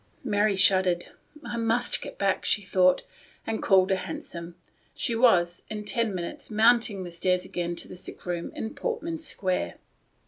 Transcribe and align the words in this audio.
Mary 0.23 0.55
shuddered." 0.55 1.09
I 1.53 1.57
must 1.57 2.01
get 2.01 2.17
back," 2.17 2.43
she 2.43 2.63
thought, 2.63 3.03
and 3.45 3.61
calling 3.61 3.91
a 3.91 3.95
hansom, 3.97 4.55
she 4.95 5.13
was, 5.15 5.61
in 5.69 5.85
ten 5.85 6.15
minutes, 6.15 6.49
mounting 6.49 7.03
the 7.03 7.11
stairs 7.11 7.45
again 7.45 7.75
to 7.75 7.87
the 7.87 7.95
sick 7.95 8.25
room 8.25 8.51
in 8.55 8.73
Portman 8.73 9.19
Square. 9.19 9.75